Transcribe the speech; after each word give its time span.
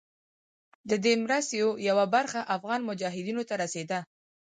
د 0.89 0.91
دې 1.03 1.13
مرستو 1.23 1.67
یوه 1.89 2.05
برخه 2.15 2.41
افغان 2.55 2.81
مجاهدینو 2.89 3.43
ته 3.49 3.53
رسېده. 3.63 3.99